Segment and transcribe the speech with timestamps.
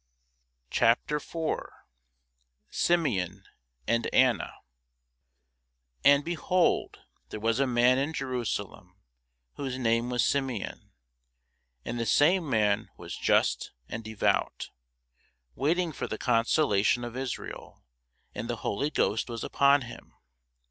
[0.71, 1.73] CHAPTER 4
[2.71, 3.43] SIMEON
[3.87, 4.51] AND ANNA
[6.03, 8.95] AND, behold, there was a man in Jerusalem,
[9.57, 10.91] whose name was Simeon;
[11.85, 14.71] and the same man was just and devout,
[15.53, 17.83] waiting for the consolation of Israel:
[18.33, 20.15] and the Holy Ghost was upon him.